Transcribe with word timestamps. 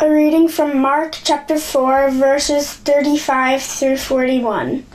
A 0.00 0.08
reading 0.08 0.46
from 0.46 0.78
Mark 0.78 1.18
chapter 1.24 1.58
4, 1.58 2.10
verses 2.10 2.72
35 2.72 3.60
through 3.60 3.96
41. 3.96 4.86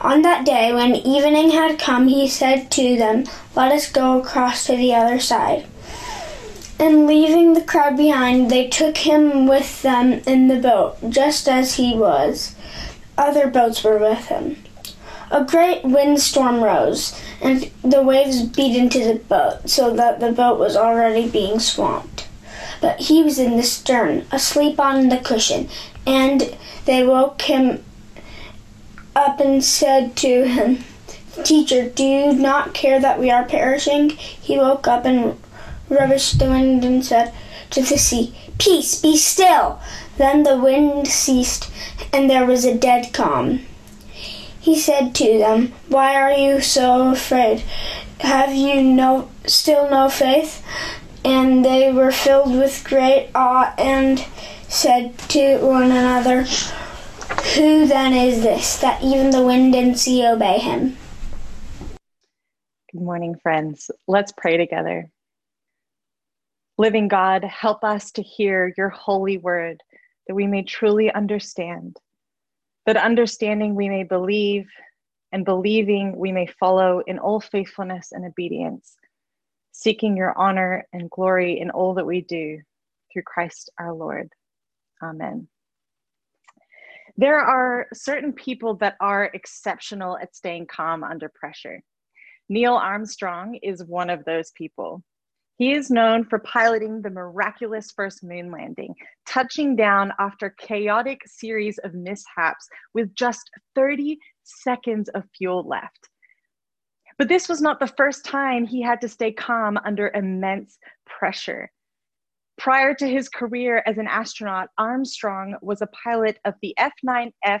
On 0.00 0.22
that 0.22 0.44
day, 0.44 0.72
when 0.72 0.96
evening 0.96 1.50
had 1.50 1.78
come, 1.78 2.08
he 2.08 2.26
said 2.26 2.68
to 2.72 2.96
them, 2.96 3.22
Let 3.54 3.70
us 3.70 3.88
go 3.88 4.18
across 4.18 4.66
to 4.66 4.76
the 4.76 4.92
other 4.92 5.20
side. 5.20 5.66
And 6.76 7.06
leaving 7.06 7.54
the 7.54 7.62
crowd 7.62 7.96
behind, 7.96 8.50
they 8.50 8.66
took 8.66 8.96
him 8.96 9.46
with 9.46 9.82
them 9.82 10.22
in 10.26 10.48
the 10.48 10.58
boat, 10.58 10.96
just 11.08 11.48
as 11.48 11.76
he 11.76 11.94
was. 11.94 12.56
Other 13.16 13.46
boats 13.46 13.84
were 13.84 13.98
with 13.98 14.26
him. 14.26 14.56
A 15.30 15.44
great 15.44 15.84
windstorm 15.84 16.64
rose, 16.64 17.16
and 17.40 17.70
the 17.82 18.02
waves 18.02 18.42
beat 18.42 18.76
into 18.76 19.04
the 19.04 19.20
boat, 19.20 19.70
so 19.70 19.94
that 19.94 20.18
the 20.18 20.32
boat 20.32 20.58
was 20.58 20.74
already 20.74 21.28
being 21.30 21.60
swamped 21.60 22.27
but 22.80 23.00
he 23.00 23.22
was 23.22 23.38
in 23.38 23.56
the 23.56 23.62
stern, 23.62 24.26
asleep 24.30 24.78
on 24.78 25.08
the 25.08 25.18
cushion. 25.18 25.68
And 26.06 26.56
they 26.84 27.04
woke 27.04 27.42
him 27.42 27.84
up 29.14 29.40
and 29.40 29.64
said 29.64 30.16
to 30.16 30.44
him, 30.44 30.84
Teacher, 31.44 31.88
do 31.88 32.02
you 32.02 32.32
not 32.32 32.74
care 32.74 33.00
that 33.00 33.20
we 33.20 33.30
are 33.30 33.44
perishing? 33.44 34.10
He 34.10 34.58
woke 34.58 34.88
up 34.88 35.04
and 35.04 35.38
rebuked 35.88 36.38
the 36.38 36.46
wind 36.46 36.84
and 36.84 37.04
said 37.04 37.32
to 37.70 37.82
the 37.82 37.98
sea, 37.98 38.34
Peace, 38.58 39.00
be 39.00 39.16
still. 39.16 39.80
Then 40.16 40.42
the 40.42 40.58
wind 40.58 41.06
ceased, 41.06 41.70
and 42.12 42.28
there 42.28 42.44
was 42.44 42.64
a 42.64 42.74
dead 42.76 43.12
calm. 43.12 43.60
He 44.60 44.78
said 44.78 45.14
to 45.16 45.38
them, 45.38 45.72
Why 45.88 46.14
are 46.14 46.32
you 46.32 46.60
so 46.60 47.10
afraid? 47.12 47.62
Have 48.20 48.52
you 48.52 48.82
no 48.82 49.30
still 49.46 49.88
no 49.88 50.08
faith? 50.08 50.62
And 51.24 51.64
they 51.64 51.92
were 51.92 52.12
filled 52.12 52.52
with 52.52 52.84
great 52.84 53.30
awe 53.34 53.74
and 53.76 54.24
said 54.68 55.18
to 55.30 55.58
one 55.58 55.90
another, 55.90 56.42
Who 57.54 57.86
then 57.86 58.12
is 58.12 58.42
this, 58.42 58.78
that 58.80 59.02
even 59.02 59.30
the 59.30 59.42
wind 59.42 59.74
and 59.74 59.98
sea 59.98 60.26
obey 60.26 60.58
him? 60.58 60.96
Good 62.92 63.02
morning, 63.02 63.34
friends. 63.42 63.90
Let's 64.06 64.32
pray 64.36 64.56
together. 64.56 65.10
Living 66.78 67.08
God, 67.08 67.42
help 67.42 67.82
us 67.82 68.12
to 68.12 68.22
hear 68.22 68.72
your 68.76 68.88
holy 68.88 69.38
word 69.38 69.82
that 70.28 70.34
we 70.34 70.46
may 70.46 70.62
truly 70.62 71.12
understand, 71.12 71.96
that 72.86 72.96
understanding 72.96 73.74
we 73.74 73.88
may 73.88 74.04
believe, 74.04 74.68
and 75.32 75.44
believing 75.44 76.16
we 76.16 76.30
may 76.30 76.46
follow 76.46 77.02
in 77.06 77.18
all 77.18 77.40
faithfulness 77.40 78.12
and 78.12 78.24
obedience 78.24 78.96
seeking 79.78 80.16
your 80.16 80.36
honor 80.36 80.84
and 80.92 81.08
glory 81.08 81.60
in 81.60 81.70
all 81.70 81.94
that 81.94 82.04
we 82.04 82.20
do 82.22 82.60
through 83.12 83.22
Christ 83.22 83.70
our 83.78 83.94
Lord. 83.94 84.28
Amen. 85.00 85.46
There 87.16 87.38
are 87.38 87.86
certain 87.94 88.32
people 88.32 88.74
that 88.76 88.96
are 89.00 89.30
exceptional 89.34 90.18
at 90.18 90.34
staying 90.34 90.66
calm 90.66 91.04
under 91.04 91.28
pressure. 91.32 91.80
Neil 92.48 92.74
Armstrong 92.74 93.54
is 93.62 93.84
one 93.84 94.10
of 94.10 94.24
those 94.24 94.50
people. 94.56 95.04
He 95.58 95.72
is 95.72 95.90
known 95.90 96.24
for 96.24 96.40
piloting 96.40 97.00
the 97.00 97.10
miraculous 97.10 97.92
first 97.92 98.24
moon 98.24 98.50
landing, 98.50 98.96
touching 99.26 99.76
down 99.76 100.12
after 100.18 100.50
chaotic 100.58 101.20
series 101.24 101.78
of 101.78 101.94
mishaps 101.94 102.68
with 102.94 103.14
just 103.14 103.48
30 103.76 104.18
seconds 104.42 105.08
of 105.10 105.22
fuel 105.36 105.62
left. 105.68 106.08
But 107.18 107.28
this 107.28 107.48
was 107.48 107.60
not 107.60 107.80
the 107.80 107.88
first 107.88 108.24
time 108.24 108.64
he 108.64 108.80
had 108.80 109.00
to 109.00 109.08
stay 109.08 109.32
calm 109.32 109.76
under 109.84 110.12
immense 110.14 110.78
pressure. 111.04 111.68
Prior 112.58 112.94
to 112.94 113.08
his 113.08 113.28
career 113.28 113.82
as 113.86 113.98
an 113.98 114.06
astronaut, 114.06 114.68
Armstrong 114.78 115.56
was 115.60 115.82
a 115.82 115.88
pilot 115.88 116.38
of 116.44 116.54
the 116.62 116.76
F 116.78 116.92
9F 117.04 117.60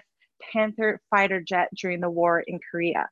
Panther 0.52 1.00
fighter 1.10 1.40
jet 1.40 1.68
during 1.76 2.00
the 2.00 2.10
war 2.10 2.40
in 2.46 2.60
Korea. 2.70 3.08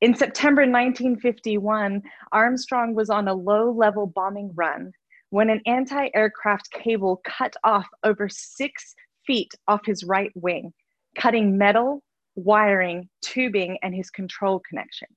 In 0.00 0.16
September 0.16 0.62
1951, 0.62 2.02
Armstrong 2.32 2.94
was 2.94 3.08
on 3.08 3.28
a 3.28 3.34
low 3.34 3.70
level 3.70 4.06
bombing 4.06 4.50
run 4.54 4.90
when 5.30 5.48
an 5.48 5.60
anti 5.66 6.08
aircraft 6.14 6.70
cable 6.72 7.20
cut 7.24 7.54
off 7.62 7.86
over 8.02 8.28
six 8.28 8.94
feet 9.26 9.52
off 9.68 9.86
his 9.86 10.02
right 10.02 10.32
wing, 10.34 10.72
cutting 11.16 11.56
metal, 11.56 12.02
wiring, 12.34 13.08
tubing, 13.22 13.78
and 13.82 13.94
his 13.94 14.10
control 14.10 14.60
connection. 14.68 15.08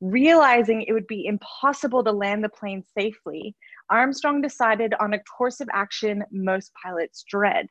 Realizing 0.00 0.82
it 0.82 0.92
would 0.92 1.06
be 1.06 1.26
impossible 1.26 2.04
to 2.04 2.12
land 2.12 2.44
the 2.44 2.48
plane 2.48 2.84
safely, 2.96 3.56
Armstrong 3.88 4.42
decided 4.42 4.94
on 5.00 5.14
a 5.14 5.22
course 5.24 5.60
of 5.60 5.68
action 5.72 6.22
most 6.30 6.72
pilots 6.82 7.24
dread. 7.28 7.68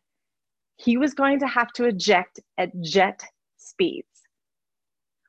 He 0.77 0.97
was 0.97 1.13
going 1.13 1.39
to 1.39 1.47
have 1.47 1.71
to 1.73 1.85
eject 1.85 2.39
at 2.57 2.71
jet 2.81 3.23
speeds. 3.57 4.07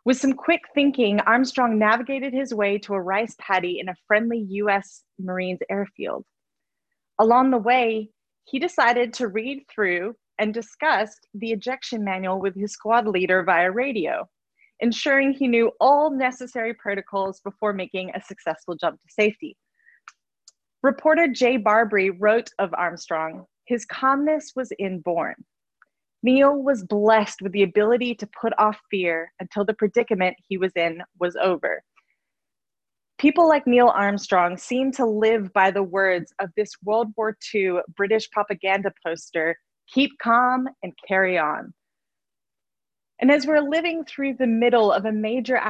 With 0.04 0.16
some 0.16 0.32
quick 0.32 0.62
thinking, 0.74 1.20
Armstrong 1.20 1.78
navigated 1.78 2.32
his 2.32 2.54
way 2.54 2.78
to 2.78 2.94
a 2.94 3.00
rice 3.00 3.36
paddy 3.40 3.78
in 3.80 3.88
a 3.88 3.96
friendly 4.06 4.46
US 4.50 5.02
Marines 5.18 5.60
airfield. 5.68 6.24
Along 7.18 7.50
the 7.50 7.58
way, 7.58 8.10
he 8.44 8.58
decided 8.58 9.12
to 9.14 9.28
read 9.28 9.64
through 9.68 10.14
and 10.38 10.54
discuss 10.54 11.18
the 11.34 11.52
ejection 11.52 12.04
manual 12.04 12.40
with 12.40 12.54
his 12.54 12.72
squad 12.72 13.06
leader 13.06 13.42
via 13.42 13.70
radio 13.70 14.28
ensuring 14.80 15.32
he 15.32 15.48
knew 15.48 15.70
all 15.80 16.10
necessary 16.10 16.74
protocols 16.74 17.40
before 17.40 17.72
making 17.72 18.10
a 18.14 18.22
successful 18.22 18.76
jump 18.76 19.00
to 19.00 19.08
safety. 19.08 19.56
Reporter 20.82 21.28
Jay 21.28 21.58
Barbree 21.58 22.14
wrote 22.18 22.50
of 22.58 22.72
Armstrong, 22.74 23.44
his 23.64 23.84
calmness 23.84 24.52
was 24.54 24.72
inborn. 24.78 25.34
Neil 26.22 26.62
was 26.62 26.84
blessed 26.84 27.42
with 27.42 27.52
the 27.52 27.62
ability 27.62 28.14
to 28.14 28.28
put 28.40 28.52
off 28.58 28.78
fear 28.90 29.32
until 29.40 29.64
the 29.64 29.74
predicament 29.74 30.36
he 30.48 30.56
was 30.58 30.72
in 30.76 31.02
was 31.18 31.36
over. 31.36 31.82
People 33.18 33.48
like 33.48 33.66
Neil 33.66 33.88
Armstrong 33.88 34.56
seem 34.56 34.92
to 34.92 35.06
live 35.06 35.52
by 35.52 35.70
the 35.70 35.82
words 35.82 36.32
of 36.38 36.50
this 36.56 36.70
World 36.84 37.08
War 37.16 37.36
II 37.54 37.78
British 37.96 38.30
propaganda 38.30 38.92
poster 39.04 39.56
keep 39.92 40.10
calm 40.22 40.68
and 40.82 40.92
carry 41.06 41.38
on. 41.38 41.72
And 43.18 43.30
as 43.30 43.46
we're 43.46 43.60
living 43.60 44.04
through 44.04 44.34
the 44.34 44.46
middle 44.46 44.92
of 44.92 45.06
a 45.06 45.12
major 45.12 45.60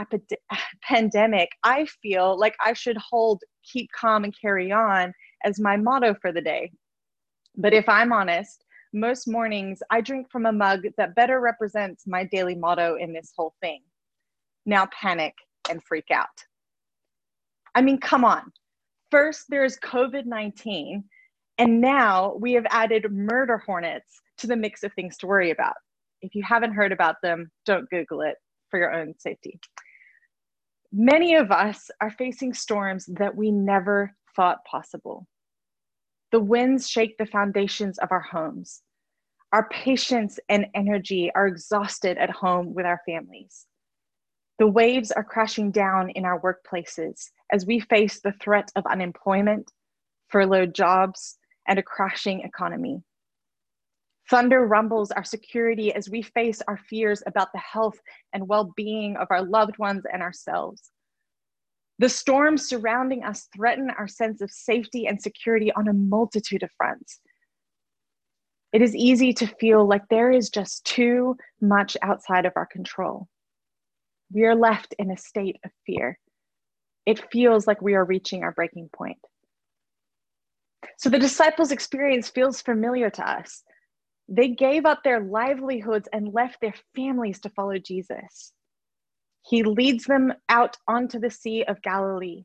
pandemic, 0.83 1.51
I 1.63 1.87
feel 2.03 2.39
like 2.39 2.57
I 2.65 2.73
should 2.73 2.97
hold 2.97 3.43
keep 3.63 3.91
calm 3.93 4.25
and 4.25 4.35
carry 4.39 4.73
on 4.73 5.13
as 5.45 5.61
my 5.61 5.77
motto 5.77 6.15
for 6.21 6.33
the 6.33 6.41
day. 6.41 6.73
But 7.57 7.73
if 7.73 7.89
I'm 7.89 8.13
honest, 8.13 8.65
most 8.93 9.29
mornings 9.29 9.81
I 9.91 10.01
drink 10.01 10.31
from 10.31 10.47
a 10.47 10.53
mug 10.53 10.83
that 10.97 11.15
better 11.15 11.41
represents 11.41 12.07
my 12.07 12.25
daily 12.25 12.55
motto 12.55 12.97
in 12.97 13.13
this 13.13 13.33
whole 13.37 13.55
thing. 13.61 13.83
Now 14.65 14.87
panic 14.87 15.35
and 15.69 15.83
freak 15.83 16.11
out. 16.11 16.27
I 17.75 17.83
mean, 17.83 17.99
come 17.99 18.25
on. 18.25 18.53
First, 19.11 19.47
there's 19.49 19.79
COVID 19.79 20.27
19, 20.27 21.05
and 21.59 21.81
now 21.81 22.35
we 22.41 22.55
have 22.55 22.67
added 22.71 23.13
murder 23.13 23.59
hornets 23.59 24.21
to 24.39 24.47
the 24.47 24.57
mix 24.57 24.83
of 24.83 24.93
things 24.95 25.17
to 25.19 25.27
worry 25.27 25.51
about. 25.51 25.77
If 26.23 26.35
you 26.35 26.43
haven't 26.43 26.75
heard 26.75 26.93
about 26.93 27.17
them, 27.23 27.51
don't 27.65 27.89
Google 27.91 28.23
it 28.23 28.37
for 28.71 28.79
your 28.79 28.93
own 28.93 29.15
safety. 29.19 29.59
Many 30.93 31.35
of 31.35 31.51
us 31.51 31.91
are 32.01 32.11
facing 32.11 32.55
storms 32.55 33.07
that 33.07 33.37
we 33.37 33.51
never 33.51 34.15
thought 34.35 34.65
possible. 34.65 35.27
The 36.33 36.41
winds 36.41 36.89
shake 36.89 37.19
the 37.19 37.27
foundations 37.27 37.99
of 37.99 38.13
our 38.13 38.21
homes. 38.21 38.83
Our 39.53 39.69
patience 39.69 40.39
and 40.49 40.67
energy 40.75 41.31
are 41.35 41.47
exhausted 41.47 42.19
at 42.19 42.31
home 42.31 42.75
with 42.75 42.87
our 42.87 43.01
families. 43.07 43.67
The 44.59 44.67
waves 44.67 45.13
are 45.13 45.25
crashing 45.25 45.71
down 45.71 46.11
in 46.11 46.25
our 46.25 46.41
workplaces 46.41 47.31
as 47.53 47.67
we 47.67 47.81
face 47.81 48.21
the 48.21 48.33
threat 48.33 48.73
of 48.75 48.87
unemployment, 48.87 49.71
furloughed 50.29 50.75
jobs, 50.75 51.39
and 51.69 51.79
a 51.79 51.83
crashing 51.83 52.41
economy. 52.41 53.03
Thunder 54.29 54.67
rumbles 54.67 55.13
our 55.13 55.25
security 55.25 55.93
as 55.95 56.11
we 56.11 56.23
face 56.23 56.61
our 56.67 56.77
fears 56.77 57.23
about 57.27 57.53
the 57.53 57.61
health 57.61 57.99
and 58.33 58.49
well 58.49 58.73
being 58.77 59.17
of 59.17 59.29
our 59.31 59.43
loved 59.43 59.79
ones 59.79 60.05
and 60.13 60.23
ourselves. 60.23 60.91
The 61.99 62.09
storms 62.09 62.69
surrounding 62.69 63.25
us 63.25 63.49
threaten 63.55 63.89
our 63.91 64.09
sense 64.09 64.41
of 64.41 64.51
safety 64.51 65.07
and 65.07 65.21
security 65.21 65.73
on 65.73 65.89
a 65.89 65.93
multitude 65.93 66.63
of 66.63 66.71
fronts. 66.77 67.21
It 68.73 68.83
is 68.83 68.95
easy 68.95 69.33
to 69.35 69.47
feel 69.47 69.87
like 69.87 70.03
there 70.11 70.31
is 70.31 70.51
just 70.51 70.85
too 70.85 71.37
much 71.61 71.97
outside 72.03 72.45
of 72.45 72.53
our 72.57 72.67
control. 72.67 73.29
We 74.33 74.45
are 74.45 74.57
left 74.57 74.95
in 74.99 75.11
a 75.11 75.17
state 75.17 75.57
of 75.65 75.71
fear. 75.87 76.19
It 77.07 77.31
feels 77.31 77.67
like 77.67 77.81
we 77.81 77.95
are 77.95 78.05
reaching 78.05 78.43
our 78.43 78.53
breaking 78.53 78.91
point. 78.95 79.19
So 80.99 81.09
the 81.09 81.19
disciples' 81.19 81.71
experience 81.71 82.29
feels 82.29 82.61
familiar 82.61 83.09
to 83.11 83.31
us. 83.31 83.63
They 84.29 84.49
gave 84.49 84.87
up 84.87 85.03
their 85.05 85.21
livelihoods 85.21 86.09
and 86.13 86.33
left 86.33 86.61
their 86.61 86.75
families 86.95 87.41
to 87.41 87.51
follow 87.51 87.79
Jesus. 87.79 88.53
He 89.43 89.63
leads 89.63 90.05
them 90.05 90.33
out 90.49 90.77
onto 90.89 91.21
the 91.21 91.31
Sea 91.31 91.65
of 91.65 91.83
Galilee. 91.83 92.45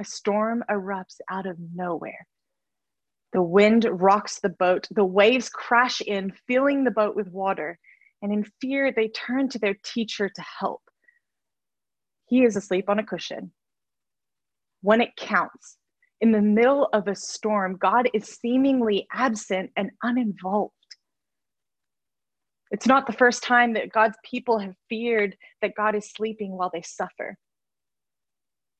A 0.00 0.04
storm 0.04 0.64
erupts 0.68 1.20
out 1.30 1.46
of 1.46 1.56
nowhere. 1.74 2.26
The 3.32 3.42
wind 3.42 3.86
rocks 3.90 4.40
the 4.40 4.48
boat, 4.48 4.88
the 4.90 5.04
waves 5.04 5.48
crash 5.48 6.00
in, 6.00 6.32
filling 6.48 6.82
the 6.82 6.90
boat 6.90 7.14
with 7.14 7.28
water, 7.28 7.78
and 8.22 8.32
in 8.32 8.44
fear 8.60 8.92
they 8.92 9.08
turn 9.08 9.48
to 9.50 9.58
their 9.58 9.76
teacher 9.84 10.28
to 10.28 10.44
help. 10.60 10.82
He 12.26 12.42
is 12.42 12.56
asleep 12.56 12.88
on 12.88 12.98
a 12.98 13.04
cushion. 13.04 13.52
When 14.82 15.00
it 15.00 15.16
counts, 15.16 15.76
in 16.20 16.32
the 16.32 16.42
middle 16.42 16.88
of 16.92 17.06
a 17.06 17.14
storm, 17.14 17.76
God 17.76 18.08
is 18.14 18.38
seemingly 18.40 19.06
absent 19.12 19.70
and 19.76 19.90
uninvolved. 20.02 20.72
It's 22.70 22.86
not 22.86 23.06
the 23.06 23.12
first 23.12 23.42
time 23.42 23.74
that 23.74 23.92
God's 23.92 24.16
people 24.24 24.58
have 24.58 24.74
feared 24.88 25.36
that 25.62 25.76
God 25.76 25.94
is 25.94 26.10
sleeping 26.10 26.52
while 26.52 26.70
they 26.72 26.82
suffer. 26.82 27.36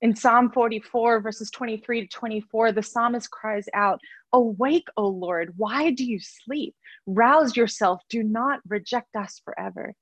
In 0.01 0.15
Psalm 0.15 0.51
44, 0.51 1.21
verses 1.21 1.51
23 1.51 2.03
to 2.03 2.09
24, 2.09 2.73
the 2.73 2.83
psalmist 2.83 3.31
cries 3.31 3.67
out, 3.73 4.01
Awake, 4.33 4.89
O 4.97 5.07
Lord, 5.07 5.55
why 5.57 5.93
do 5.93 6.05
you 6.05 6.19
sleep? 6.21 6.75
Rouse 7.07 7.57
yourself, 7.57 8.03
do 8.11 8.23
not 8.23 8.61
reject 8.69 9.17
us 9.17 9.41
forever. 9.45 9.95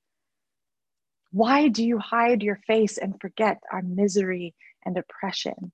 Why 1.31 1.67
do 1.67 1.85
you 1.85 1.99
hide 1.99 2.43
your 2.43 2.59
face 2.67 2.97
and 2.97 3.19
forget 3.21 3.59
our 3.71 3.81
misery 3.81 4.53
and 4.85 4.97
oppression? 4.97 5.71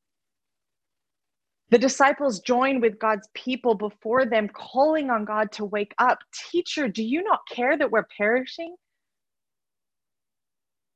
The 1.71 1.77
disciples 1.77 2.39
join 2.39 2.81
with 2.81 2.97
God's 2.97 3.29
people 3.35 3.75
before 3.75 4.25
them, 4.25 4.49
calling 4.49 5.11
on 5.11 5.23
God 5.23 5.51
to 5.53 5.65
wake 5.65 5.93
up. 5.99 6.17
Teacher, 6.51 6.87
do 6.87 7.03
you 7.03 7.23
not 7.23 7.41
care 7.47 7.77
that 7.77 7.91
we're 7.91 8.07
perishing? 8.17 8.75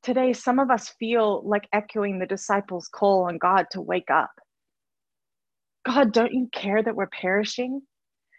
Today, 0.02 0.34
some 0.34 0.58
of 0.60 0.72
us 0.72 0.90
feel 1.00 1.44
like 1.46 1.68
echoing 1.74 2.18
the 2.18 2.25
disciples' 2.25 2.88
call 2.88 3.25
on 3.28 3.38
God 3.38 3.68
to 3.72 3.81
wake 3.81 4.10
up. 4.10 4.31
God, 5.86 6.12
don't 6.12 6.34
you 6.34 6.50
care 6.52 6.81
that 6.81 6.96
we're 6.96 7.08
perishing? 7.08 7.81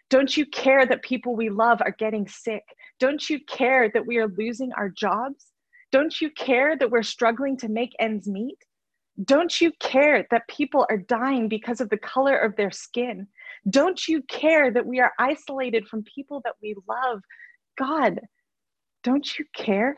Don't 0.09 0.35
you 0.35 0.45
care 0.45 0.85
that 0.85 1.03
people 1.03 1.35
we 1.35 1.49
love 1.49 1.81
are 1.81 1.95
getting 1.97 2.27
sick? 2.27 2.63
Don't 2.99 3.29
you 3.29 3.39
care 3.47 3.89
that 3.93 4.05
we 4.05 4.17
are 4.17 4.27
losing 4.27 4.71
our 4.73 4.89
jobs? 4.89 5.47
Don't 5.91 6.19
you 6.19 6.29
care 6.31 6.77
that 6.77 6.91
we're 6.91 7.01
struggling 7.01 7.57
to 7.57 7.69
make 7.69 7.95
ends 7.99 8.27
meet? 8.27 8.57
Don't 9.23 9.61
you 9.61 9.71
care 9.79 10.27
that 10.29 10.47
people 10.49 10.85
are 10.89 10.97
dying 10.97 11.47
because 11.47 11.79
of 11.79 11.89
the 11.89 11.97
color 11.97 12.37
of 12.37 12.55
their 12.55 12.71
skin? 12.71 13.27
Don't 13.69 14.07
you 14.07 14.21
care 14.23 14.71
that 14.71 14.85
we 14.85 14.99
are 14.99 15.13
isolated 15.17 15.87
from 15.87 16.03
people 16.03 16.41
that 16.43 16.55
we 16.61 16.75
love? 16.87 17.21
God, 17.77 18.19
don't 19.03 19.37
you 19.39 19.45
care? 19.55 19.97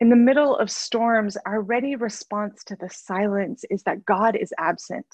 In 0.00 0.10
the 0.10 0.16
middle 0.16 0.56
of 0.56 0.70
storms, 0.70 1.36
our 1.46 1.60
ready 1.60 1.96
response 1.96 2.62
to 2.64 2.76
the 2.76 2.90
silence 2.90 3.64
is 3.70 3.82
that 3.84 4.04
God 4.04 4.36
is 4.36 4.52
absent 4.58 5.06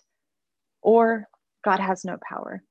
or 0.83 1.29
God 1.65 1.81
has 1.81 2.05
no 2.05 2.19
power. 2.29 2.63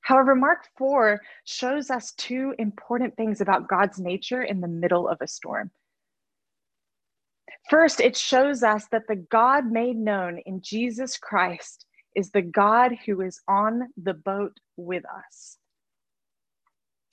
However, 0.00 0.36
Mark 0.36 0.68
4 0.78 1.20
shows 1.44 1.90
us 1.90 2.12
two 2.12 2.54
important 2.58 3.16
things 3.16 3.40
about 3.40 3.68
God's 3.68 3.98
nature 3.98 4.42
in 4.42 4.60
the 4.60 4.68
middle 4.68 5.08
of 5.08 5.18
a 5.20 5.26
storm. 5.26 5.72
First, 7.68 8.00
it 8.00 8.16
shows 8.16 8.62
us 8.62 8.86
that 8.92 9.08
the 9.08 9.16
God 9.30 9.66
made 9.70 9.96
known 9.96 10.38
in 10.46 10.60
Jesus 10.62 11.18
Christ 11.18 11.84
is 12.14 12.30
the 12.30 12.42
God 12.42 12.92
who 13.04 13.20
is 13.22 13.40
on 13.48 13.88
the 14.02 14.14
boat 14.14 14.58
with 14.76 15.04
us. 15.04 15.58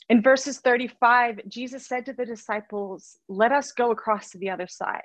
In 0.10 0.22
verses 0.22 0.60
35, 0.60 1.42
Jesus 1.48 1.88
said 1.88 2.06
to 2.06 2.14
the 2.14 2.26
disciples, 2.26 3.18
Let 3.28 3.52
us 3.52 3.72
go 3.72 3.92
across 3.92 4.30
to 4.32 4.38
the 4.38 4.50
other 4.50 4.68
side. 4.68 5.02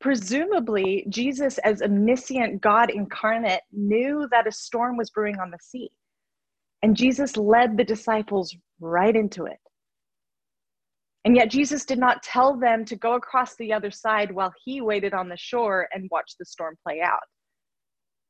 Presumably, 0.00 1.06
Jesus, 1.08 1.58
as 1.58 1.82
omniscient 1.82 2.60
God 2.60 2.90
incarnate, 2.90 3.62
knew 3.72 4.28
that 4.30 4.46
a 4.46 4.52
storm 4.52 4.96
was 4.96 5.10
brewing 5.10 5.38
on 5.38 5.50
the 5.50 5.58
sea. 5.60 5.90
And 6.82 6.96
Jesus 6.96 7.36
led 7.36 7.76
the 7.76 7.84
disciples 7.84 8.54
right 8.80 9.14
into 9.14 9.44
it. 9.44 9.58
And 11.24 11.36
yet, 11.36 11.50
Jesus 11.50 11.84
did 11.84 11.98
not 11.98 12.22
tell 12.22 12.56
them 12.56 12.84
to 12.86 12.96
go 12.96 13.14
across 13.14 13.54
the 13.56 13.72
other 13.72 13.90
side 13.90 14.32
while 14.32 14.52
he 14.64 14.80
waited 14.80 15.12
on 15.12 15.28
the 15.28 15.36
shore 15.36 15.86
and 15.92 16.08
watched 16.10 16.36
the 16.38 16.46
storm 16.46 16.76
play 16.82 17.00
out 17.02 17.20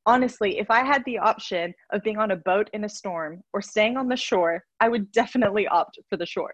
honestly, 0.06 0.58
if 0.58 0.70
I 0.70 0.84
had 0.84 1.04
the 1.04 1.18
option 1.18 1.74
of 1.92 2.02
being 2.02 2.18
on 2.18 2.30
a 2.30 2.36
boat 2.36 2.68
in 2.72 2.84
a 2.84 2.88
storm 2.88 3.42
or 3.52 3.62
staying 3.62 3.96
on 3.96 4.08
the 4.08 4.16
shore, 4.16 4.64
I 4.80 4.88
would 4.88 5.12
definitely 5.12 5.66
opt 5.68 5.98
for 6.08 6.16
the 6.16 6.26
shore. 6.26 6.52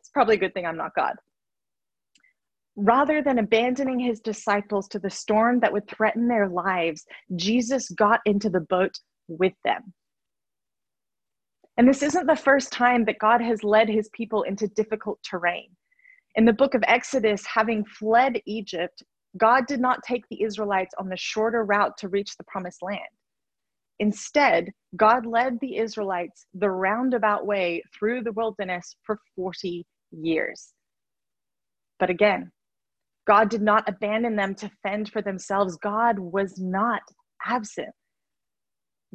It's 0.00 0.10
probably 0.10 0.36
a 0.36 0.38
good 0.38 0.54
thing 0.54 0.66
I'm 0.66 0.76
not 0.76 0.94
God. 0.96 1.14
Rather 2.76 3.22
than 3.22 3.38
abandoning 3.38 3.98
his 3.98 4.20
disciples 4.20 4.86
to 4.88 4.98
the 4.98 5.10
storm 5.10 5.60
that 5.60 5.72
would 5.72 5.88
threaten 5.88 6.28
their 6.28 6.48
lives, 6.48 7.04
Jesus 7.36 7.88
got 7.90 8.20
into 8.26 8.50
the 8.50 8.60
boat 8.60 8.98
with 9.28 9.54
them. 9.64 9.94
And 11.76 11.88
this 11.88 12.02
isn't 12.02 12.26
the 12.26 12.36
first 12.36 12.72
time 12.72 13.04
that 13.04 13.18
God 13.18 13.40
has 13.40 13.62
led 13.62 13.88
his 13.88 14.08
people 14.10 14.42
into 14.44 14.68
difficult 14.68 15.18
terrain. 15.22 15.68
In 16.36 16.44
the 16.44 16.52
book 16.52 16.74
of 16.74 16.82
Exodus, 16.86 17.44
having 17.46 17.84
fled 17.84 18.40
Egypt, 18.46 19.02
God 19.36 19.66
did 19.66 19.80
not 19.80 20.02
take 20.02 20.24
the 20.28 20.42
Israelites 20.42 20.94
on 20.98 21.08
the 21.08 21.16
shorter 21.16 21.64
route 21.64 21.96
to 21.98 22.08
reach 22.08 22.36
the 22.36 22.44
promised 22.44 22.82
land. 22.82 23.00
Instead, 23.98 24.70
God 24.96 25.26
led 25.26 25.58
the 25.60 25.76
Israelites 25.76 26.46
the 26.54 26.70
roundabout 26.70 27.46
way 27.46 27.82
through 27.94 28.22
the 28.22 28.32
wilderness 28.32 28.96
for 29.02 29.18
40 29.36 29.86
years. 30.12 30.72
But 31.98 32.10
again, 32.10 32.52
God 33.26 33.48
did 33.48 33.62
not 33.62 33.88
abandon 33.88 34.36
them 34.36 34.54
to 34.56 34.70
fend 34.82 35.10
for 35.10 35.22
themselves. 35.22 35.76
God 35.78 36.18
was 36.18 36.58
not 36.58 37.02
absent. 37.44 37.92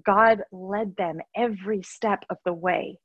God 0.05 0.43
led 0.51 0.95
them 0.95 1.19
every 1.35 1.81
step 1.83 2.23
of 2.29 2.37
the 2.45 2.53
way. 2.53 2.99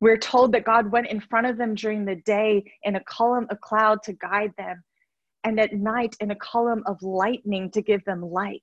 We're 0.00 0.18
told 0.18 0.52
that 0.52 0.64
God 0.64 0.92
went 0.92 1.08
in 1.08 1.20
front 1.20 1.46
of 1.46 1.56
them 1.56 1.74
during 1.74 2.04
the 2.04 2.16
day 2.16 2.64
in 2.82 2.96
a 2.96 3.04
column 3.04 3.46
of 3.50 3.60
cloud 3.60 4.02
to 4.04 4.12
guide 4.12 4.52
them, 4.58 4.82
and 5.44 5.58
at 5.58 5.72
night 5.72 6.16
in 6.20 6.30
a 6.30 6.36
column 6.36 6.82
of 6.86 7.02
lightning 7.02 7.70
to 7.70 7.80
give 7.80 8.04
them 8.04 8.20
light. 8.20 8.62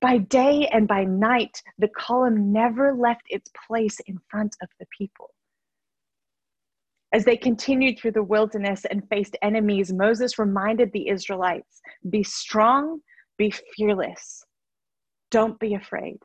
By 0.00 0.18
day 0.18 0.68
and 0.72 0.86
by 0.86 1.04
night, 1.04 1.62
the 1.78 1.88
column 1.88 2.52
never 2.52 2.94
left 2.94 3.22
its 3.30 3.50
place 3.66 3.98
in 4.06 4.18
front 4.30 4.54
of 4.62 4.68
the 4.78 4.86
people. 4.96 5.30
As 7.12 7.24
they 7.24 7.36
continued 7.36 7.98
through 7.98 8.12
the 8.12 8.22
wilderness 8.22 8.84
and 8.84 9.08
faced 9.08 9.36
enemies, 9.40 9.92
Moses 9.92 10.38
reminded 10.38 10.92
the 10.92 11.08
Israelites 11.08 11.80
be 12.10 12.22
strong, 12.22 13.00
be 13.38 13.52
fearless. 13.74 14.44
Don't 15.30 15.58
be 15.58 15.74
afraid. 15.74 16.18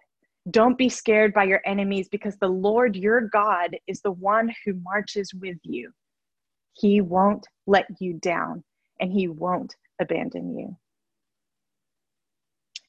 Don't 0.50 0.78
be 0.78 0.90
scared 0.90 1.34
by 1.34 1.46
your 1.46 1.62
enemies 1.66 2.10
because 2.10 2.38
the 2.38 2.48
Lord 2.48 2.96
your 2.96 3.22
God 3.22 3.78
is 3.88 4.02
the 4.02 4.12
one 4.12 4.54
who 4.66 4.74
marches 4.74 5.34
with 5.34 5.58
you. 5.64 5.92
He 6.74 7.02
won't 7.02 7.48
let 7.66 7.86
you 8.00 8.14
down 8.14 8.64
and 9.00 9.12
he 9.12 9.28
won't 9.28 9.76
abandon 10.02 10.58
you. 10.58 10.78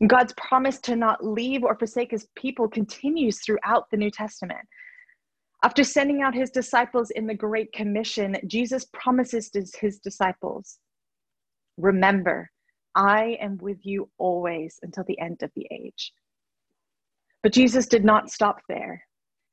God's 0.09 0.35
promise 0.37 0.81
to 0.81 0.97
not 0.97 1.25
leave 1.25 1.63
or 1.63 1.79
forsake 1.79 2.11
his 2.11 2.27
people 2.37 2.69
continues 2.69 3.41
throughout 3.41 3.91
the 3.91 3.97
New 3.97 4.11
Testament. 4.11 4.61
After 5.63 5.85
sending 5.85 6.21
out 6.21 6.35
his 6.35 6.51
disciples 6.51 7.11
in 7.11 7.27
the 7.27 7.35
Great 7.35 7.73
Commission, 7.73 8.37
Jesus 8.47 8.87
promises 8.93 9.51
his 9.81 9.99
disciples 9.99 10.79
Remember, 11.77 12.51
I 12.95 13.37
am 13.41 13.59
with 13.59 13.85
you 13.85 14.09
always 14.19 14.79
until 14.83 15.05
the 15.05 15.19
end 15.19 15.43
of 15.43 15.51
the 15.55 15.67
age. 15.71 16.13
But 17.43 17.53
Jesus 17.53 17.87
did 17.87 18.05
not 18.05 18.31
stop 18.31 18.61
there 18.69 19.05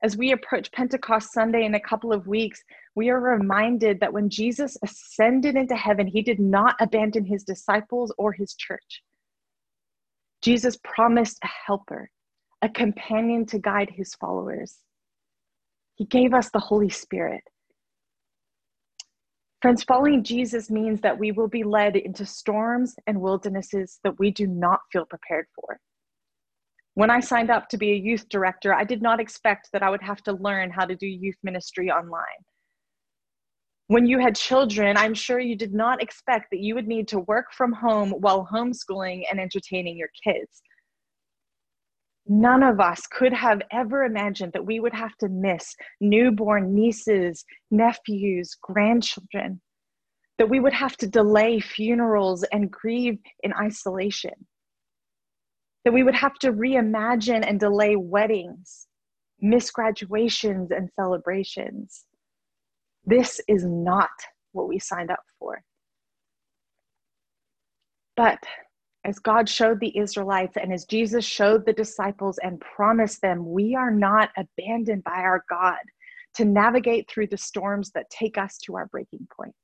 as 0.03 0.17
we 0.17 0.31
approach 0.31 0.71
Pentecost 0.71 1.31
Sunday 1.31 1.63
in 1.63 1.75
a 1.75 1.79
couple 1.79 2.11
of 2.11 2.25
weeks, 2.25 2.63
we 2.95 3.09
are 3.09 3.19
reminded 3.19 3.99
that 3.99 4.13
when 4.13 4.29
Jesus 4.29 4.75
ascended 4.83 5.55
into 5.55 5.75
heaven, 5.75 6.07
he 6.07 6.23
did 6.23 6.39
not 6.39 6.75
abandon 6.79 7.23
his 7.23 7.43
disciples 7.43 8.11
or 8.17 8.31
his 8.31 8.55
church. 8.55 9.03
Jesus 10.41 10.77
promised 10.83 11.37
a 11.43 11.49
helper, 11.67 12.09
a 12.63 12.69
companion 12.69 13.45
to 13.47 13.59
guide 13.59 13.91
his 13.91 14.15
followers. 14.15 14.77
He 15.95 16.05
gave 16.05 16.33
us 16.33 16.49
the 16.49 16.59
Holy 16.59 16.89
Spirit. 16.89 17.43
Friends, 19.61 19.83
following 19.83 20.23
Jesus 20.23 20.71
means 20.71 21.01
that 21.01 21.19
we 21.19 21.31
will 21.31 21.47
be 21.47 21.63
led 21.63 21.95
into 21.95 22.25
storms 22.25 22.95
and 23.05 23.21
wildernesses 23.21 23.99
that 24.03 24.17
we 24.17 24.31
do 24.31 24.47
not 24.47 24.79
feel 24.91 25.05
prepared 25.05 25.45
for. 25.55 25.79
When 26.95 27.11
I 27.11 27.19
signed 27.19 27.51
up 27.51 27.69
to 27.69 27.77
be 27.77 27.91
a 27.91 27.95
youth 27.95 28.27
director, 28.27 28.73
I 28.73 28.83
did 28.83 29.03
not 29.03 29.19
expect 29.19 29.69
that 29.71 29.83
I 29.83 29.91
would 29.91 30.01
have 30.01 30.23
to 30.23 30.33
learn 30.33 30.71
how 30.71 30.85
to 30.85 30.95
do 30.95 31.05
youth 31.05 31.37
ministry 31.43 31.91
online. 31.91 32.23
When 33.85 34.07
you 34.07 34.17
had 34.17 34.35
children, 34.35 34.97
I'm 34.97 35.13
sure 35.13 35.39
you 35.39 35.55
did 35.55 35.75
not 35.75 36.01
expect 36.01 36.47
that 36.51 36.61
you 36.61 36.73
would 36.73 36.87
need 36.87 37.07
to 37.09 37.19
work 37.19 37.53
from 37.55 37.71
home 37.71 38.09
while 38.11 38.49
homeschooling 38.51 39.25
and 39.29 39.39
entertaining 39.39 39.95
your 39.95 40.09
kids. 40.23 40.63
None 42.33 42.63
of 42.63 42.79
us 42.79 43.05
could 43.07 43.33
have 43.33 43.61
ever 43.71 44.05
imagined 44.05 44.53
that 44.53 44.65
we 44.65 44.79
would 44.79 44.93
have 44.93 45.17
to 45.17 45.27
miss 45.27 45.75
newborn 45.99 46.73
nieces, 46.73 47.43
nephews, 47.71 48.55
grandchildren, 48.61 49.59
that 50.37 50.49
we 50.49 50.61
would 50.61 50.71
have 50.71 50.95
to 50.97 51.07
delay 51.07 51.59
funerals 51.59 52.43
and 52.53 52.71
grieve 52.71 53.19
in 53.43 53.51
isolation. 53.53 54.47
that 55.83 55.93
we 55.93 56.03
would 56.03 56.15
have 56.15 56.35
to 56.39 56.53
reimagine 56.53 57.45
and 57.47 57.59
delay 57.59 57.95
weddings, 57.95 58.87
miss 59.39 59.71
graduations, 59.71 60.71
and 60.71 60.89
celebrations. 60.95 62.05
This 63.05 63.41
is 63.47 63.65
not 63.65 64.09
what 64.51 64.67
we 64.67 64.79
signed 64.79 65.09
up 65.11 65.23
for. 65.39 65.63
But 68.15 68.39
as 69.03 69.19
God 69.19 69.49
showed 69.49 69.79
the 69.79 69.97
Israelites 69.97 70.57
and 70.57 70.71
as 70.71 70.85
Jesus 70.85 71.25
showed 71.25 71.65
the 71.65 71.73
disciples 71.73 72.37
and 72.43 72.59
promised 72.59 73.21
them, 73.21 73.51
we 73.51 73.75
are 73.75 73.91
not 73.91 74.29
abandoned 74.37 75.03
by 75.03 75.21
our 75.21 75.43
God 75.49 75.79
to 76.35 76.45
navigate 76.45 77.09
through 77.09 77.27
the 77.27 77.37
storms 77.37 77.91
that 77.91 78.09
take 78.09 78.37
us 78.37 78.57
to 78.59 78.75
our 78.75 78.85
breaking 78.87 79.27
point. 79.35 79.55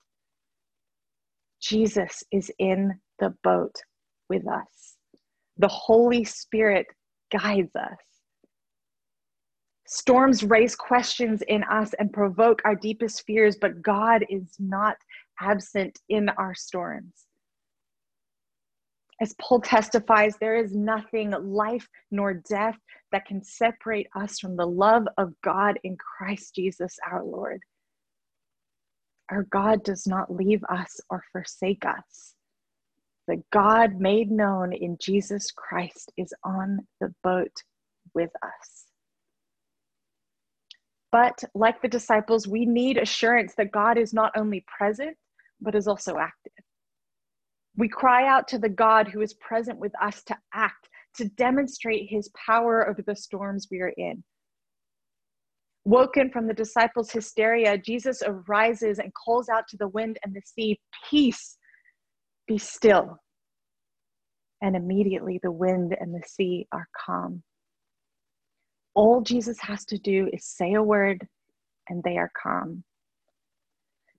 Jesus 1.61 2.23
is 2.31 2.51
in 2.59 2.99
the 3.19 3.33
boat 3.43 3.75
with 4.29 4.47
us. 4.47 4.95
The 5.57 5.67
Holy 5.67 6.23
Spirit 6.23 6.87
guides 7.31 7.75
us. 7.75 7.97
Storms 9.87 10.43
raise 10.43 10.75
questions 10.75 11.41
in 11.47 11.63
us 11.63 11.93
and 11.99 12.11
provoke 12.11 12.61
our 12.65 12.75
deepest 12.75 13.23
fears, 13.25 13.55
but 13.59 13.81
God 13.81 14.25
is 14.29 14.55
not 14.59 14.97
absent 15.39 15.97
in 16.09 16.27
our 16.29 16.53
storms. 16.53 17.26
As 19.19 19.33
Paul 19.41 19.61
testifies, 19.61 20.35
there 20.39 20.57
is 20.57 20.75
nothing, 20.75 21.31
life 21.31 21.87
nor 22.11 22.35
death, 22.35 22.77
that 23.11 23.25
can 23.25 23.43
separate 23.43 24.07
us 24.15 24.39
from 24.39 24.55
the 24.55 24.65
love 24.65 25.07
of 25.17 25.33
God 25.43 25.79
in 25.83 25.97
Christ 25.97 26.53
Jesus 26.55 26.97
our 27.09 27.23
Lord. 27.23 27.61
Our 29.29 29.43
God 29.43 29.83
does 29.83 30.05
not 30.07 30.33
leave 30.33 30.63
us 30.69 30.99
or 31.09 31.23
forsake 31.31 31.83
us. 31.85 32.35
The 33.27 33.43
God 33.51 33.99
made 33.99 34.31
known 34.31 34.71
in 34.71 34.97
Jesus 35.01 35.51
Christ 35.51 36.11
is 36.15 36.33
on 36.43 36.79
the 37.01 37.13
boat 37.23 37.51
with 38.13 38.31
us. 38.41 38.85
But 41.11 41.43
like 41.55 41.81
the 41.81 41.87
disciples, 41.87 42.47
we 42.47 42.65
need 42.65 42.97
assurance 42.97 43.53
that 43.57 43.71
God 43.71 43.97
is 43.97 44.13
not 44.13 44.31
only 44.37 44.63
present, 44.67 45.17
but 45.59 45.75
is 45.75 45.87
also 45.87 46.17
active. 46.17 46.53
We 47.77 47.87
cry 47.87 48.27
out 48.27 48.47
to 48.49 48.57
the 48.57 48.69
God 48.69 49.07
who 49.07 49.21
is 49.21 49.35
present 49.35 49.77
with 49.77 49.93
us 50.01 50.23
to 50.23 50.37
act, 50.53 50.89
to 51.17 51.29
demonstrate 51.29 52.09
his 52.09 52.29
power 52.45 52.89
over 52.89 53.03
the 53.03 53.15
storms 53.15 53.67
we 53.71 53.81
are 53.81 53.93
in. 53.97 54.23
Woken 55.85 56.31
from 56.31 56.47
the 56.47 56.53
disciples' 56.53 57.11
hysteria, 57.11 57.77
Jesus 57.77 58.21
arises 58.25 58.99
and 58.99 59.13
calls 59.13 59.47
out 59.47 59.67
to 59.69 59.77
the 59.77 59.87
wind 59.87 60.17
and 60.25 60.33
the 60.33 60.41
sea, 60.43 60.79
Peace, 61.09 61.57
be 62.47 62.57
still. 62.57 63.19
And 64.61 64.75
immediately 64.75 65.39
the 65.43 65.51
wind 65.51 65.95
and 65.99 66.13
the 66.13 66.27
sea 66.27 66.67
are 66.71 66.87
calm. 67.05 67.43
All 68.95 69.21
Jesus 69.21 69.59
has 69.61 69.85
to 69.85 69.99
do 69.99 70.27
is 70.33 70.45
say 70.45 70.73
a 70.73 70.81
word, 70.81 71.27
and 71.89 72.03
they 72.03 72.17
are 72.17 72.31
calm. 72.41 72.83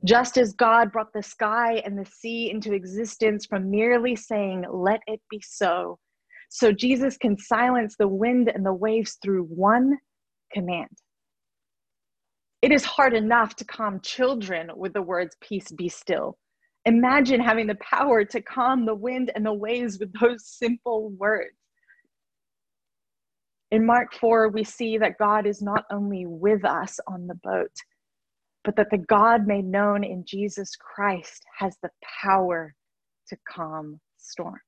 Just 0.05 0.39
as 0.39 0.53
God 0.53 0.93
brought 0.93 1.13
the 1.13 1.23
sky 1.23 1.83
and 1.85 1.99
the 1.99 2.05
sea 2.05 2.51
into 2.51 2.73
existence 2.73 3.47
from 3.47 3.71
merely 3.71 4.15
saying, 4.15 4.65
Let 4.71 5.01
it 5.07 5.21
be 5.29 5.43
so, 5.45 5.99
so 6.49 6.73
Jesus 6.73 7.17
can 7.17 7.37
silence 7.37 7.97
the 7.99 8.07
wind 8.07 8.51
and 8.55 8.65
the 8.65 8.73
waves 8.73 9.19
through 9.23 9.45
one 9.45 9.99
command. 10.53 10.97
It 12.63 12.73
is 12.73 12.85
hard 12.85 13.15
enough 13.15 13.57
to 13.57 13.65
calm 13.65 14.01
children 14.01 14.71
with 14.77 14.93
the 14.93 15.03
words, 15.03 15.37
Peace 15.41 15.71
be 15.73 15.89
still. 15.89 16.39
Imagine 16.85 17.41
having 17.41 17.67
the 17.67 17.77
power 17.77 18.25
to 18.25 18.41
calm 18.41 18.87
the 18.87 18.95
wind 18.95 19.33
and 19.35 19.45
the 19.45 19.53
waves 19.53 19.99
with 19.99 20.13
those 20.21 20.47
simple 20.47 21.11
words. 21.11 21.57
In 23.71 23.85
Mark 23.85 24.15
4, 24.15 24.49
we 24.49 24.65
see 24.65 24.97
that 24.97 25.19
God 25.19 25.47
is 25.47 25.61
not 25.61 25.85
only 25.93 26.25
with 26.25 26.65
us 26.65 26.99
on 27.07 27.27
the 27.27 27.35
boat, 27.43 27.73
but 28.69 28.77
that 28.77 28.91
the 28.91 28.99
God 28.99 29.47
made 29.47 29.65
known 29.65 30.05
in 30.05 30.27
Jesus 30.27 30.77
Christ 30.77 31.43
has 31.59 31.79
the 31.83 31.89
power 32.23 32.75
to 33.31 33.37
calm 33.49 33.99
storms. 34.19 34.61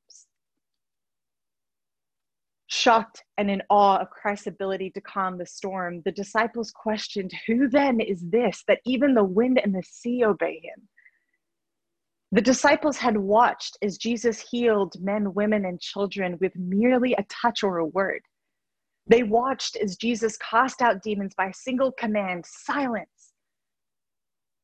Shocked 2.66 3.22
and 3.36 3.50
in 3.50 3.60
awe 3.68 3.98
of 3.98 4.08
Christ's 4.08 4.46
ability 4.46 4.88
to 4.92 5.02
calm 5.02 5.36
the 5.36 5.44
storm, 5.44 6.00
the 6.06 6.12
disciples 6.12 6.70
questioned, 6.74 7.30
Who 7.46 7.68
then 7.68 8.00
is 8.00 8.24
this 8.30 8.64
that 8.68 8.80
even 8.86 9.12
the 9.12 9.22
wind 9.22 9.60
and 9.62 9.74
the 9.74 9.82
sea 9.82 10.24
obey 10.24 10.62
him? 10.64 10.88
The 12.32 12.40
disciples 12.40 12.96
had 12.96 13.18
watched 13.18 13.76
as 13.82 13.98
Jesus 13.98 14.40
healed 14.40 14.94
men, 14.98 15.34
women, 15.34 15.66
and 15.66 15.78
children 15.78 16.38
with 16.40 16.56
merely 16.56 17.12
a 17.12 17.26
touch 17.28 17.62
or 17.62 17.76
a 17.76 17.84
word. 17.84 18.22
They 19.06 19.24
watched 19.24 19.76
as 19.76 19.96
Jesus 19.96 20.38
cast 20.38 20.80
out 20.80 21.02
demons 21.02 21.34
by 21.36 21.48
a 21.48 21.52
single 21.52 21.92
command 21.92 22.46
silence 22.46 23.19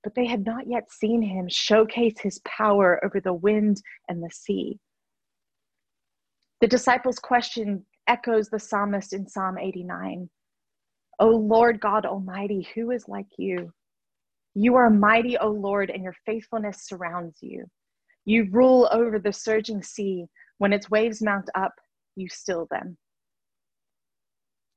but 0.07 0.15
they 0.15 0.25
had 0.25 0.47
not 0.47 0.69
yet 0.69 0.89
seen 0.89 1.21
him 1.21 1.49
showcase 1.49 2.15
his 2.21 2.41
power 2.45 3.05
over 3.05 3.19
the 3.19 3.35
wind 3.35 3.83
and 4.09 4.23
the 4.23 4.31
sea. 4.31 4.79
The 6.61 6.69
disciples' 6.69 7.19
question 7.19 7.85
echoes 8.07 8.49
the 8.49 8.61
psalmist 8.61 9.13
in 9.13 9.27
Psalm 9.27 9.59
89 9.59 10.31
O 11.19 11.27
Lord 11.27 11.81
God 11.81 12.07
Almighty, 12.07 12.69
who 12.73 12.93
is 12.93 13.09
like 13.09 13.27
you? 13.37 13.73
You 14.55 14.77
are 14.77 14.91
mighty, 14.91 15.37
O 15.39 15.49
Lord, 15.49 15.91
and 15.91 16.05
your 16.05 16.15
faithfulness 16.25 16.87
surrounds 16.87 17.39
you. 17.41 17.65
You 18.25 18.47
rule 18.53 18.89
over 18.93 19.19
the 19.19 19.33
surging 19.33 19.83
sea. 19.83 20.27
When 20.59 20.73
its 20.73 20.89
waves 20.89 21.21
mount 21.21 21.51
up, 21.57 21.73
you 22.15 22.29
still 22.29 22.69
them. 22.71 22.97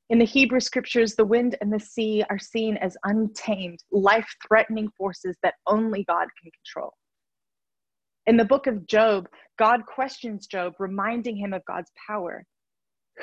In 0.10 0.18
the 0.18 0.26
Hebrew 0.26 0.60
scriptures, 0.60 1.14
the 1.14 1.26
wind 1.26 1.56
and 1.62 1.72
the 1.72 1.80
sea 1.80 2.24
are 2.32 2.40
seen 2.40 2.78
as 2.78 2.98
untamed, 3.04 3.78
life 3.92 4.28
threatening 4.48 4.90
forces 4.98 5.38
that 5.44 5.54
only 5.68 6.04
God 6.04 6.28
can 6.42 6.52
control. 6.52 6.94
In 8.26 8.36
the 8.36 8.46
book 8.46 8.66
of 8.66 8.88
Job, 8.88 9.28
God 9.60 9.86
questions 9.86 10.48
Job, 10.48 10.74
reminding 10.80 11.38
him 11.38 11.54
of 11.54 11.64
God's 11.66 11.92
power. 12.08 12.44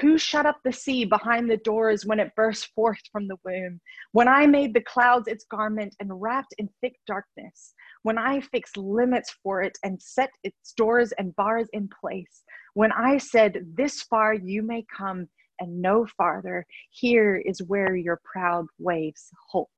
Who 0.00 0.16
shut 0.16 0.46
up 0.46 0.58
the 0.62 0.72
sea 0.72 1.04
behind 1.04 1.50
the 1.50 1.56
doors 1.56 2.06
when 2.06 2.20
it 2.20 2.34
burst 2.36 2.68
forth 2.74 3.00
from 3.10 3.26
the 3.26 3.38
womb? 3.44 3.80
When 4.12 4.28
I 4.28 4.46
made 4.46 4.72
the 4.72 4.82
clouds 4.82 5.26
its 5.26 5.44
garment 5.50 5.96
and 5.98 6.20
wrapped 6.20 6.54
in 6.58 6.68
thick 6.80 6.96
darkness? 7.06 7.74
When 8.02 8.18
I 8.18 8.40
fixed 8.40 8.76
limits 8.76 9.34
for 9.42 9.60
it 9.62 9.76
and 9.82 10.00
set 10.00 10.30
its 10.44 10.72
doors 10.76 11.12
and 11.18 11.34
bars 11.34 11.68
in 11.72 11.88
place? 12.00 12.44
When 12.74 12.92
I 12.92 13.18
said, 13.18 13.72
This 13.74 14.02
far 14.02 14.34
you 14.34 14.62
may 14.62 14.84
come 14.96 15.28
and 15.60 15.80
no 15.80 16.06
farther. 16.16 16.66
Here 16.90 17.36
is 17.36 17.62
where 17.66 17.96
your 17.96 18.20
proud 18.24 18.66
waves 18.78 19.30
halt. 19.50 19.70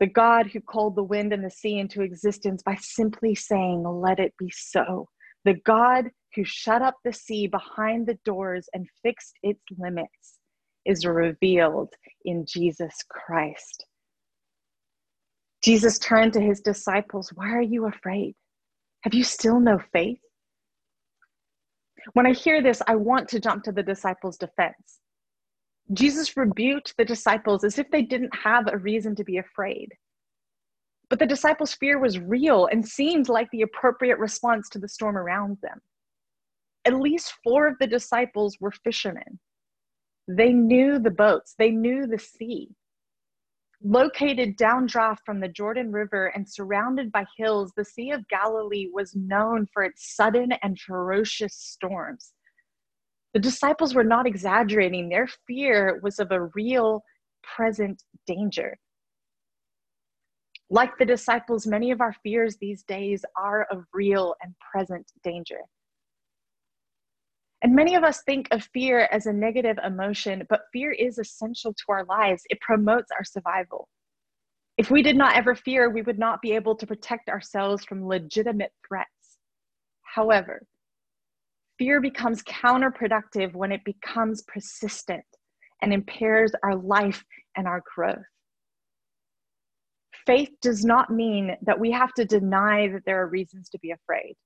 The 0.00 0.06
God 0.06 0.48
who 0.48 0.60
called 0.60 0.96
the 0.96 1.04
wind 1.04 1.32
and 1.32 1.44
the 1.44 1.50
sea 1.50 1.78
into 1.78 2.02
existence 2.02 2.62
by 2.62 2.76
simply 2.80 3.34
saying, 3.34 3.84
Let 3.84 4.18
it 4.18 4.34
be 4.38 4.50
so. 4.50 5.08
The 5.44 5.54
God 5.64 6.10
who 6.34 6.44
shut 6.44 6.82
up 6.82 6.96
the 7.04 7.12
sea 7.12 7.46
behind 7.46 8.06
the 8.06 8.18
doors 8.24 8.68
and 8.74 8.88
fixed 9.02 9.34
its 9.42 9.62
limits 9.78 10.38
is 10.84 11.06
revealed 11.06 11.90
in 12.24 12.44
Jesus 12.46 12.94
Christ. 13.08 13.86
Jesus 15.62 15.98
turned 15.98 16.32
to 16.34 16.40
his 16.40 16.60
disciples, 16.60 17.30
Why 17.34 17.50
are 17.50 17.62
you 17.62 17.86
afraid? 17.86 18.34
Have 19.02 19.14
you 19.14 19.24
still 19.24 19.60
no 19.60 19.78
faith? 19.92 20.18
When 22.12 22.26
I 22.26 22.32
hear 22.32 22.62
this, 22.62 22.82
I 22.86 22.94
want 22.96 23.28
to 23.30 23.40
jump 23.40 23.64
to 23.64 23.72
the 23.72 23.82
disciples' 23.82 24.36
defense. 24.36 25.00
Jesus 25.92 26.36
rebuked 26.36 26.94
the 26.96 27.04
disciples 27.04 27.64
as 27.64 27.78
if 27.78 27.90
they 27.90 28.02
didn't 28.02 28.34
have 28.34 28.68
a 28.68 28.78
reason 28.78 29.14
to 29.16 29.24
be 29.24 29.38
afraid. 29.38 29.88
But 31.10 31.18
the 31.18 31.26
disciples' 31.26 31.74
fear 31.74 31.98
was 31.98 32.18
real 32.18 32.66
and 32.66 32.86
seemed 32.86 33.28
like 33.28 33.50
the 33.50 33.62
appropriate 33.62 34.18
response 34.18 34.68
to 34.70 34.78
the 34.78 34.88
storm 34.88 35.16
around 35.16 35.58
them. 35.62 35.80
At 36.84 37.00
least 37.00 37.34
four 37.42 37.66
of 37.66 37.78
the 37.78 37.86
disciples 37.86 38.58
were 38.60 38.70
fishermen. 38.70 39.38
They 40.28 40.52
knew 40.52 40.98
the 40.98 41.10
boats, 41.10 41.54
they 41.58 41.70
knew 41.70 42.06
the 42.06 42.18
sea. 42.18 42.70
Located 43.82 44.56
downdraft 44.56 45.18
from 45.26 45.40
the 45.40 45.48
Jordan 45.48 45.92
River 45.92 46.26
and 46.28 46.48
surrounded 46.48 47.12
by 47.12 47.24
hills, 47.36 47.72
the 47.76 47.84
Sea 47.84 48.12
of 48.12 48.26
Galilee 48.28 48.88
was 48.92 49.14
known 49.14 49.66
for 49.72 49.82
its 49.82 50.14
sudden 50.14 50.52
and 50.62 50.78
ferocious 50.78 51.54
storms. 51.54 52.32
The 53.34 53.40
disciples 53.40 53.94
were 53.94 54.04
not 54.04 54.26
exaggerating, 54.26 55.08
their 55.08 55.28
fear 55.46 56.00
was 56.02 56.18
of 56.18 56.30
a 56.30 56.46
real, 56.54 57.02
present 57.42 58.02
danger. 58.26 58.78
Like 60.70 60.96
the 60.98 61.04
disciples, 61.04 61.66
many 61.66 61.90
of 61.90 62.00
our 62.00 62.14
fears 62.22 62.56
these 62.56 62.84
days 62.84 63.24
are 63.36 63.66
of 63.70 63.84
real 63.92 64.34
and 64.42 64.54
present 64.72 65.10
danger. 65.22 65.60
And 67.64 67.74
many 67.74 67.96
of 67.96 68.04
us 68.04 68.22
think 68.22 68.46
of 68.52 68.68
fear 68.72 69.08
as 69.10 69.26
a 69.26 69.32
negative 69.32 69.78
emotion, 69.84 70.46
but 70.48 70.62
fear 70.72 70.92
is 70.92 71.18
essential 71.18 71.74
to 71.74 71.84
our 71.88 72.04
lives. 72.04 72.44
It 72.50 72.60
promotes 72.60 73.10
our 73.10 73.24
survival. 73.24 73.88
If 74.78 74.90
we 74.92 75.02
did 75.02 75.16
not 75.16 75.36
ever 75.36 75.56
fear, 75.56 75.90
we 75.90 76.02
would 76.02 76.18
not 76.18 76.40
be 76.42 76.52
able 76.52 76.76
to 76.76 76.86
protect 76.86 77.28
ourselves 77.28 77.84
from 77.84 78.06
legitimate 78.06 78.72
threats. 78.86 79.38
However, 80.02 80.62
Fear 81.78 82.00
becomes 82.00 82.42
counterproductive 82.44 83.52
when 83.54 83.72
it 83.72 83.84
becomes 83.84 84.42
persistent 84.42 85.24
and 85.82 85.92
impairs 85.92 86.52
our 86.62 86.76
life 86.76 87.24
and 87.56 87.66
our 87.66 87.82
growth. 87.94 88.18
Faith 90.24 90.50
does 90.62 90.84
not 90.84 91.10
mean 91.10 91.56
that 91.62 91.78
we 91.78 91.90
have 91.90 92.14
to 92.14 92.24
deny 92.24 92.88
that 92.88 93.02
there 93.04 93.20
are 93.20 93.26
reasons 93.26 93.68
to 93.70 93.78
be 93.80 93.90
afraid. 93.90 94.36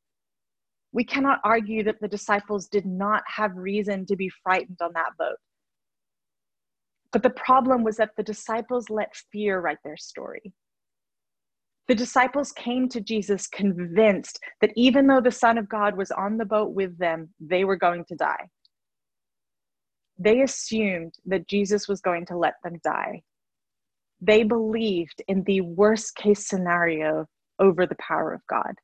We 0.92 1.04
cannot 1.04 1.40
argue 1.44 1.84
that 1.84 2.00
the 2.00 2.08
disciples 2.08 2.66
did 2.66 2.86
not 2.86 3.22
have 3.26 3.56
reason 3.56 4.06
to 4.06 4.16
be 4.16 4.30
frightened 4.42 4.78
on 4.80 4.92
that 4.94 5.16
boat. 5.18 5.36
But 7.12 7.22
the 7.22 7.30
problem 7.30 7.84
was 7.84 7.96
that 7.96 8.10
the 8.16 8.22
disciples 8.22 8.90
let 8.90 9.14
fear 9.32 9.60
write 9.60 9.78
their 9.84 9.96
story. 9.96 10.52
The 11.88 11.94
disciples 11.94 12.52
came 12.52 12.88
to 12.90 13.00
Jesus 13.00 13.46
convinced 13.46 14.38
that 14.60 14.72
even 14.76 15.06
though 15.06 15.22
the 15.22 15.30
Son 15.30 15.56
of 15.56 15.68
God 15.70 15.96
was 15.96 16.10
on 16.10 16.36
the 16.36 16.44
boat 16.44 16.74
with 16.74 16.98
them, 16.98 17.30
they 17.40 17.64
were 17.64 17.76
going 17.76 18.04
to 18.08 18.14
die. 18.14 18.48
They 20.18 20.42
assumed 20.42 21.14
that 21.26 21.48
Jesus 21.48 21.88
was 21.88 22.00
going 22.02 22.26
to 22.26 22.36
let 22.36 22.54
them 22.62 22.78
die. 22.84 23.22
They 24.20 24.42
believed 24.42 25.22
in 25.28 25.44
the 25.44 25.62
worst 25.62 26.14
case 26.16 26.46
scenario 26.46 27.26
over 27.58 27.86
the 27.86 27.96
power 27.96 28.34
of 28.34 28.42
God. 28.50 28.74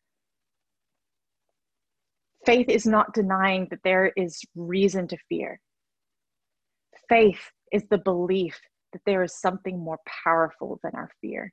Faith 2.45 2.69
is 2.69 2.87
not 2.87 3.15
denying 3.15 3.67
that 3.71 3.81
there 3.85 4.13
is 4.17 4.43
reason 4.55 5.09
to 5.09 5.17
fear. 5.29 5.61
Faith 7.09 7.51
is 7.73 7.85
the 7.91 7.99
belief 7.99 8.59
that 8.93 9.03
there 9.07 9.23
is 9.23 9.39
something 9.41 9.79
more 9.79 9.99
powerful 10.25 10.79
than 10.83 10.93
our 10.95 11.11
fear. 11.21 11.53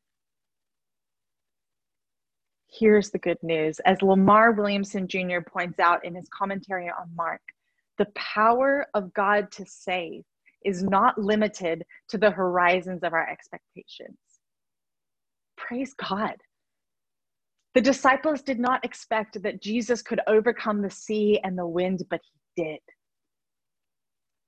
Here's 2.67 3.09
the 3.09 3.19
good 3.19 3.41
news. 3.41 3.79
As 3.85 4.01
Lamar 4.01 4.53
Williamson 4.53 5.07
Jr. 5.07 5.39
points 5.45 5.79
out 5.79 6.05
in 6.05 6.15
his 6.15 6.29
commentary 6.29 6.89
on 6.89 7.13
Mark, 7.15 7.41
the 7.97 8.07
power 8.15 8.87
of 8.93 9.13
God 9.13 9.51
to 9.53 9.65
save 9.65 10.23
is 10.63 10.83
not 10.83 11.17
limited 11.17 11.83
to 12.09 12.17
the 12.17 12.31
horizons 12.31 13.03
of 13.03 13.13
our 13.13 13.27
expectations. 13.29 14.17
Praise 15.57 15.93
God. 15.93 16.35
The 17.73 17.81
disciples 17.81 18.41
did 18.41 18.59
not 18.59 18.83
expect 18.83 19.41
that 19.43 19.61
Jesus 19.61 20.01
could 20.01 20.19
overcome 20.27 20.81
the 20.81 20.89
sea 20.89 21.39
and 21.43 21.57
the 21.57 21.67
wind, 21.67 22.03
but 22.09 22.19
he 22.23 22.63
did. 22.63 22.79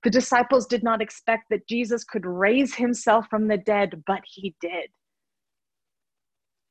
The 0.02 0.10
disciples 0.10 0.66
did 0.66 0.82
not 0.82 1.00
expect 1.00 1.44
that 1.48 1.66
Jesus 1.66 2.04
could 2.04 2.26
raise 2.26 2.74
himself 2.74 3.26
from 3.30 3.48
the 3.48 3.56
dead, 3.56 4.02
but 4.06 4.20
he 4.26 4.54
did. 4.60 4.90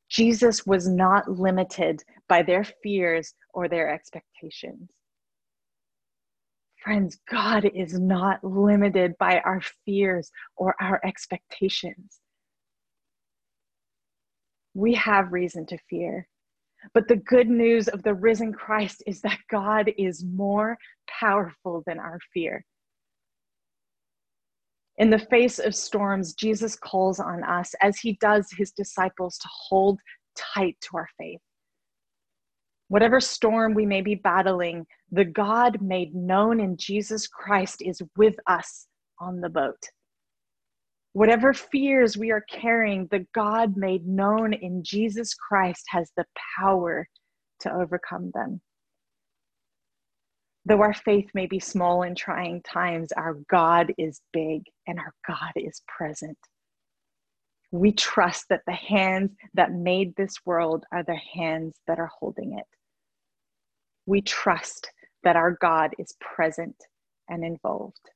Jesus 0.07 0.67
was 0.67 0.88
not 0.88 1.27
limited 1.27 2.03
by 2.29 2.43
their 2.43 2.63
fears 2.83 3.33
or 3.51 3.67
their 3.67 3.89
expectations. 3.89 4.91
Friends, 6.83 7.17
God 7.31 7.65
is 7.74 8.00
not 8.00 8.43
limited 8.43 9.17
by 9.17 9.39
our 9.39 9.62
fears 9.86 10.29
or 10.55 10.75
our 10.79 11.01
expectations. 11.03 12.19
We 14.75 14.93
have 14.93 15.31
reason 15.31 15.65
to 15.67 15.77
fear. 15.89 16.27
But 16.94 17.08
the 17.08 17.18
good 17.18 17.50
news 17.50 17.88
of 17.88 18.04
the 18.04 18.13
risen 18.13 18.54
Christ 18.54 19.04
is 19.08 19.22
that 19.22 19.40
God 19.50 19.92
is 19.98 20.24
more 20.24 20.78
powerful 21.08 21.84
than 21.86 22.00
our 22.00 22.20
fear. 22.34 22.66
In 24.98 25.10
the 25.10 25.20
face 25.20 25.60
of 25.60 25.74
storms, 25.74 26.34
Jesus 26.34 26.75
calls 26.75 27.20
on 27.20 27.44
us, 27.44 27.74
as 27.82 27.98
he 27.98 28.13
does 28.22 28.52
his 28.52 28.72
disciples, 28.72 29.38
to 29.40 29.48
hold 29.52 30.00
tight 30.36 30.78
to 30.82 30.98
our 30.98 31.10
faith. 31.18 31.40
Whatever 32.90 33.20
storm 33.20 33.74
we 33.74 33.88
may 33.88 34.02
be 34.02 34.16
battling, 34.16 34.86
the 35.12 35.25
God 35.25 35.82
made 35.82 36.13
known 36.13 36.60
in 36.60 36.78
Jesus 36.78 37.28
Christ 37.28 37.82
is 37.82 38.04
with 38.18 38.36
us 38.46 38.88
on 39.20 39.42
the 39.42 39.50
boat. 39.50 39.82
Whatever 41.13 41.53
fears 41.53 42.18
we 42.18 42.31
are 42.31 42.44
carrying, 42.50 43.07
the 43.11 43.25
God 43.35 43.77
made 43.77 44.07
known 44.07 44.53
in 44.53 44.83
Jesus 44.83 45.35
Christ 45.35 45.85
has 45.90 46.11
the 46.18 46.25
power 46.59 47.07
to 47.59 47.72
overcome 47.72 48.31
them. 48.33 48.61
Though 50.66 50.81
our 50.81 50.94
faith 50.94 51.29
may 51.33 51.46
be 51.46 51.59
small 51.59 52.03
in 52.03 52.16
trying 52.16 52.61
times, 52.64 53.11
our 53.11 53.35
God 53.50 53.94
is 53.98 54.22
big 54.31 54.64
and 54.88 54.98
our 54.98 55.14
God 55.27 55.51
is 55.55 55.81
present. 55.88 56.38
We 57.72 57.92
trust 57.92 58.46
that 58.50 58.61
the 58.66 58.74
hands 58.74 59.31
that 59.53 59.72
made 59.72 60.16
this 60.16 60.35
world 60.46 60.85
are 60.92 61.03
the 61.03 61.20
hands 61.33 61.75
that 61.85 62.00
are 62.00 62.11
holding 62.20 62.57
it. 62.57 62.66
We 64.05 64.22
trust 64.22 64.90
that 65.24 65.35
our 65.35 65.57
God 65.59 65.94
is 66.00 66.16
present 66.22 66.75
and 67.29 67.44
involved. 67.44 68.09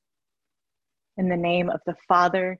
In 1.17 1.29
the 1.29 1.37
name 1.37 1.69
of 1.69 1.81
the 1.85 1.95
Father, 2.07 2.59